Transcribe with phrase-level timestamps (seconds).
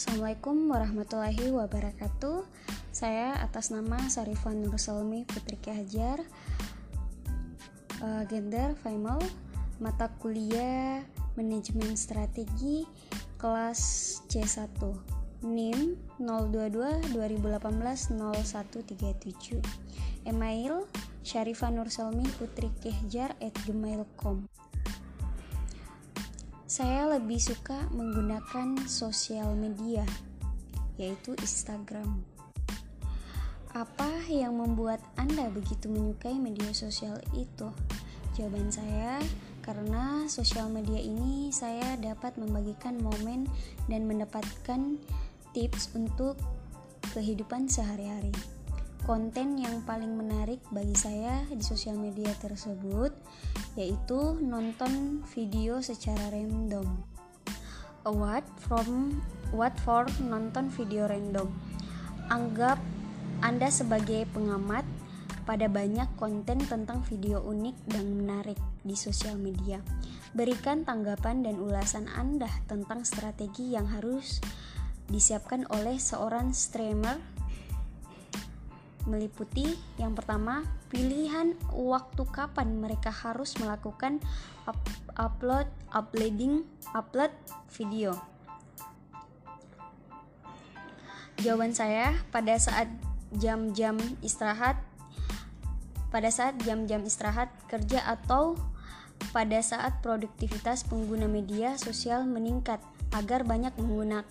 [0.00, 2.48] Assalamualaikum warahmatullahi wabarakatuh.
[2.88, 6.24] Saya atas nama Sarifan Nursalmi Putri Ki Hajar,
[8.00, 9.20] uh, gender female,
[9.76, 11.04] mata kuliah
[11.36, 12.88] manajemen strategi
[13.36, 14.72] kelas C1.
[15.44, 19.60] NIM 022 2018 0137.
[20.24, 20.88] Email
[21.20, 24.48] Syarifah Nursalmi Putri Kehjar at gmail.com
[26.70, 30.06] Saya lebih suka menggunakan sosial media,
[31.02, 32.22] yaitu Instagram.
[33.74, 37.74] Apa yang membuat Anda begitu menyukai media sosial itu?
[38.38, 39.18] Jawaban saya,
[39.66, 43.50] karena sosial media ini saya dapat membagikan momen
[43.90, 44.94] dan mendapatkan
[45.50, 46.38] tips untuk
[47.10, 48.30] kehidupan sehari-hari.
[49.10, 53.10] Konten yang paling menarik bagi saya di sosial media tersebut
[53.74, 56.86] yaitu nonton video secara random.
[58.06, 59.18] What from
[59.50, 61.50] what for nonton video random?
[62.30, 62.78] Anggap
[63.42, 64.86] Anda sebagai pengamat
[65.42, 69.82] pada banyak konten tentang video unik dan menarik di sosial media.
[70.38, 74.38] Berikan tanggapan dan ulasan Anda tentang strategi yang harus
[75.10, 77.18] disiapkan oleh seorang streamer
[79.08, 84.20] meliputi yang pertama pilihan waktu kapan mereka harus melakukan
[84.68, 84.76] up,
[85.16, 87.32] upload uploading upload
[87.72, 88.18] video
[91.40, 92.88] jawaban saya pada saat
[93.32, 94.76] jam-jam istirahat
[96.10, 98.58] pada saat jam-jam istirahat kerja atau
[99.30, 102.82] pada saat produktivitas pengguna media sosial meningkat
[103.14, 104.26] agar banyak menggunakan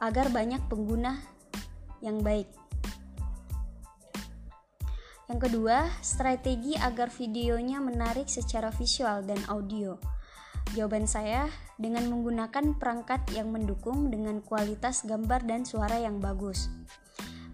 [0.00, 1.20] agar banyak pengguna
[2.00, 2.48] yang baik.
[5.30, 9.94] Yang kedua, strategi agar videonya menarik secara visual dan audio.
[10.74, 11.46] Jawaban saya
[11.78, 16.66] dengan menggunakan perangkat yang mendukung dengan kualitas gambar dan suara yang bagus.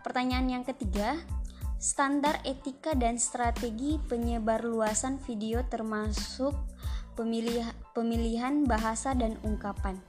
[0.00, 1.20] Pertanyaan yang ketiga,
[1.76, 6.56] standar etika dan strategi penyebar luasan video termasuk
[7.92, 10.00] pemilihan bahasa dan ungkapan.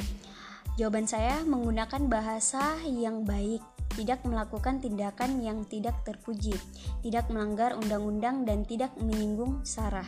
[0.79, 3.59] Jawaban saya menggunakan bahasa yang baik,
[3.97, 6.53] tidak melakukan tindakan yang tidak terpuji,
[7.01, 10.05] tidak melanggar undang-undang dan tidak menyinggung sarah.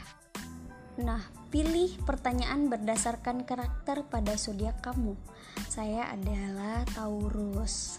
[1.02, 5.18] Nah, pilih pertanyaan berdasarkan karakter pada zodiak kamu.
[5.66, 7.98] Saya adalah Taurus.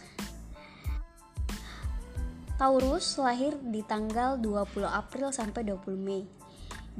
[2.60, 6.28] Taurus lahir di tanggal 20 April sampai 20 Mei.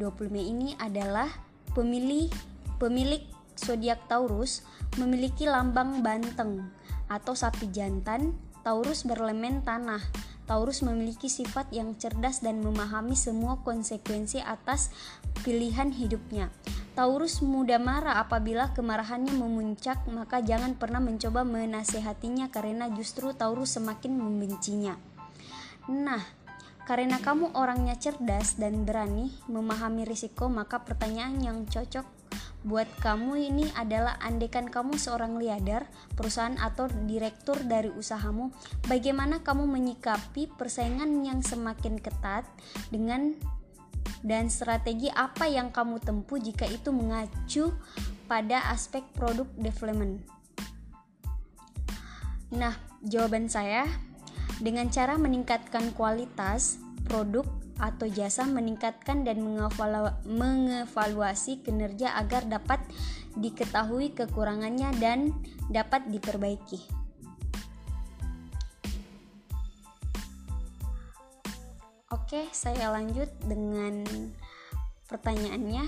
[0.00, 1.28] 20 Mei ini adalah
[1.76, 2.32] pemilih
[2.80, 3.20] pemilik
[3.60, 4.64] zodiak Taurus
[4.96, 6.72] memiliki lambang banteng
[7.12, 8.32] atau sapi jantan.
[8.60, 10.04] Taurus berelemen tanah.
[10.44, 14.91] Taurus memiliki sifat yang cerdas dan memahami semua konsekuensi atas
[15.47, 16.50] pilihan hidupnya.
[16.93, 24.19] Taurus mudah marah apabila kemarahannya memuncak, maka jangan pernah mencoba menasehatinya karena justru Taurus semakin
[24.19, 24.99] membencinya.
[25.88, 26.20] Nah,
[26.84, 32.04] karena kamu orangnya cerdas dan berani memahami risiko, maka pertanyaan yang cocok
[32.60, 38.53] buat kamu ini adalah andekan kamu seorang liadar, perusahaan atau direktur dari usahamu,
[38.84, 42.44] bagaimana kamu menyikapi persaingan yang semakin ketat
[42.93, 43.32] dengan
[44.20, 47.72] dan strategi apa yang kamu tempuh jika itu mengacu
[48.28, 50.20] pada aspek produk development.
[52.53, 53.88] Nah, jawaban saya
[54.60, 56.76] dengan cara meningkatkan kualitas
[57.09, 57.49] produk
[57.80, 59.41] atau jasa meningkatkan dan
[60.28, 62.78] mengevaluasi kinerja agar dapat
[63.34, 65.32] diketahui kekurangannya dan
[65.72, 67.00] dapat diperbaiki.
[72.10, 74.06] Oke, saya lanjut dengan
[75.10, 75.82] pertanyaannya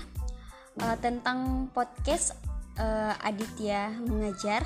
[0.83, 2.35] uh, tentang podcast
[2.75, 4.63] uh, Aditya mengajar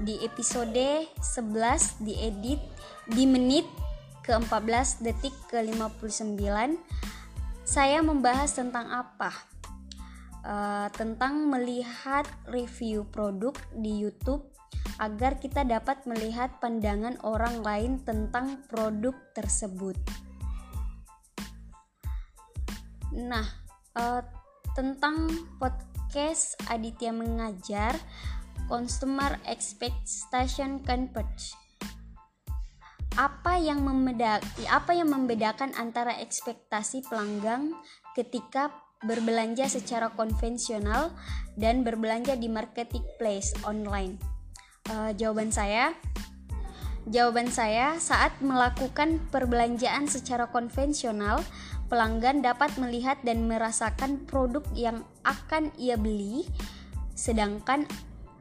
[0.00, 2.60] di episode 11 diedit
[3.08, 3.64] di menit
[4.22, 6.78] ke-14 detik ke-59
[7.62, 9.30] saya membahas tentang apa?
[10.42, 14.42] Uh, tentang melihat review produk di YouTube
[14.98, 19.94] agar kita dapat melihat pandangan orang lain tentang produk tersebut.
[23.14, 23.46] Nah,
[23.94, 24.20] uh,
[24.74, 25.30] tentang
[25.62, 27.94] podcast Aditya mengajar
[28.66, 31.61] Consumer Expectation Converge
[33.20, 37.76] apa yang membedakan apa yang membedakan antara ekspektasi pelanggan
[38.16, 38.72] ketika
[39.02, 41.10] berbelanja secara konvensional
[41.58, 44.16] dan berbelanja di marketplace online?
[44.88, 45.94] Uh, jawaban saya,
[47.10, 51.42] jawaban saya saat melakukan perbelanjaan secara konvensional,
[51.92, 56.48] pelanggan dapat melihat dan merasakan produk yang akan ia beli,
[57.14, 57.86] sedangkan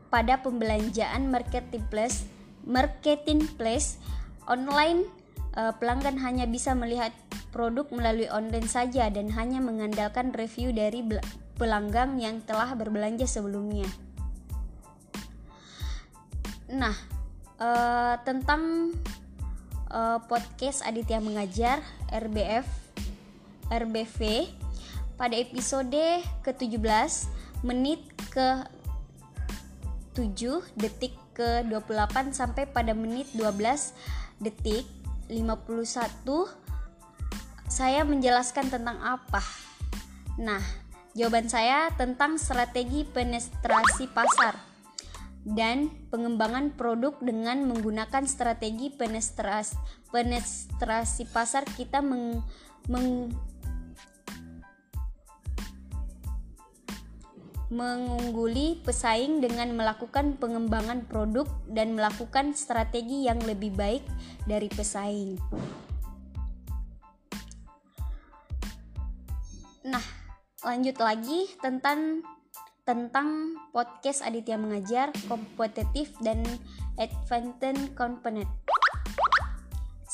[0.10, 2.28] pada pembelanjaan marketplace
[2.66, 3.98] marketing place
[4.48, 5.06] online
[5.58, 7.12] uh, pelanggan hanya bisa melihat
[7.52, 11.04] produk melalui online saja dan hanya mengandalkan review dari
[11.60, 13.86] pelanggan yang telah berbelanja sebelumnya.
[16.72, 16.96] Nah,
[17.60, 18.96] uh, tentang
[19.92, 22.66] uh, podcast Aditya Mengajar RBF
[23.68, 24.48] RBV
[25.20, 27.12] pada episode ke-17
[27.62, 28.02] menit
[28.32, 28.64] ke
[30.16, 33.96] 7 detik ke 28 sampai pada menit 12
[34.42, 34.90] detik
[35.30, 36.26] 51
[37.72, 39.40] saya menjelaskan tentang apa?
[40.36, 40.60] Nah,
[41.16, 44.60] jawaban saya tentang strategi penetrasi pasar
[45.48, 49.80] dan pengembangan produk dengan menggunakan strategi penetrasi,
[50.12, 52.44] penetrasi pasar kita meng,
[52.92, 53.32] meng,
[57.72, 64.04] mengungguli pesaing dengan melakukan pengembangan produk dan melakukan strategi yang lebih baik
[64.44, 65.40] dari pesaing.
[69.88, 70.04] Nah,
[70.68, 72.22] lanjut lagi tentang
[72.84, 76.44] tentang podcast Aditya Mengajar kompetitif dan
[77.00, 78.52] advantage component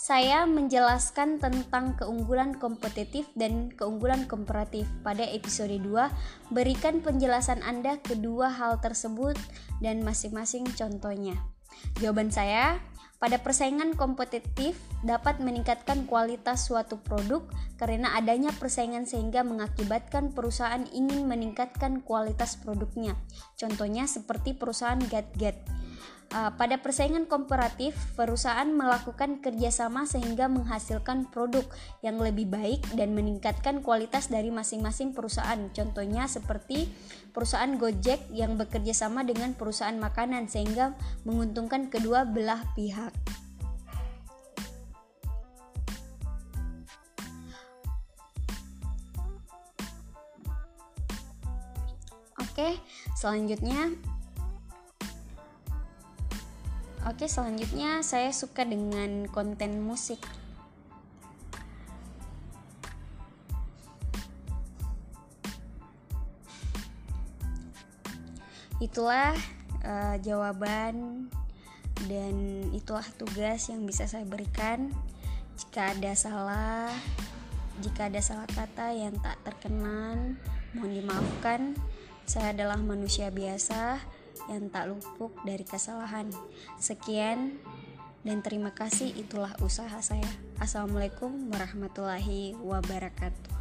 [0.08, 4.88] saya menjelaskan tentang keunggulan kompetitif dan keunggulan komparatif.
[5.04, 5.84] Pada episode 2,
[6.48, 9.36] berikan penjelasan Anda kedua hal tersebut
[9.84, 11.36] dan masing-masing contohnya.
[12.00, 12.80] Jawaban saya,
[13.20, 17.44] pada persaingan kompetitif dapat meningkatkan kualitas suatu produk
[17.76, 23.20] karena adanya persaingan sehingga mengakibatkan perusahaan ingin meningkatkan kualitas produknya.
[23.60, 25.68] Contohnya seperti perusahaan GetGet.
[25.68, 25.87] -Get
[26.28, 31.64] Uh, pada persaingan komparatif, perusahaan melakukan kerjasama sehingga menghasilkan produk
[32.04, 35.72] yang lebih baik dan meningkatkan kualitas dari masing-masing perusahaan.
[35.72, 36.92] Contohnya seperti
[37.32, 43.16] perusahaan Gojek yang bekerja sama dengan perusahaan makanan sehingga menguntungkan kedua belah pihak.
[52.58, 52.84] Oke,
[53.16, 53.96] selanjutnya
[57.08, 60.20] Oke, selanjutnya saya suka dengan konten musik.
[68.84, 69.32] Itulah
[69.88, 71.32] uh, jawaban
[72.12, 72.36] dan
[72.76, 74.92] itulah tugas yang bisa saya berikan.
[75.56, 76.92] Jika ada salah,
[77.80, 80.36] jika ada salah kata yang tak terkenan,
[80.76, 81.72] mohon dimaafkan.
[82.28, 84.04] Saya adalah manusia biasa
[84.46, 86.30] yang tak lupuk dari kesalahan.
[86.78, 87.58] Sekian
[88.22, 90.30] dan terima kasih itulah usaha saya.
[90.62, 93.57] Assalamualaikum warahmatullahi wabarakatuh.